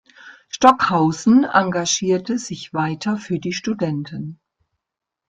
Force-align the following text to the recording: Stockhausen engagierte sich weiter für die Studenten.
Stockhausen 0.49 1.43
engagierte 1.43 2.39
sich 2.39 2.73
weiter 2.73 3.17
für 3.17 3.37
die 3.37 3.53
Studenten. 3.53 4.39